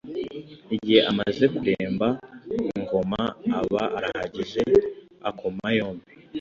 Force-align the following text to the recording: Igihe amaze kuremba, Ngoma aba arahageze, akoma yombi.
Igihe 0.75 0.99
amaze 1.11 1.43
kuremba, 1.55 2.07
Ngoma 2.81 3.21
aba 3.59 3.83
arahageze, 3.97 4.63
akoma 5.29 5.65
yombi. 5.77 6.07